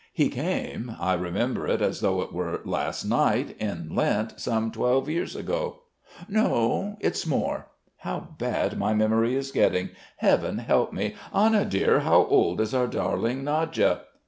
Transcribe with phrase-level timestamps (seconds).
[0.13, 5.07] He came I remember it as though it were last night in Lent, some twelve
[5.07, 5.83] years ago.
[6.27, 7.67] No, it's more....
[7.97, 11.13] How bad my memory is getting, Heaven help me!
[11.31, 13.99] Anna dear, how old is our darling Nadya?